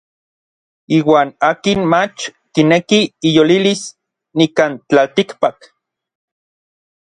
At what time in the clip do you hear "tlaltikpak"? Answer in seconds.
4.87-5.57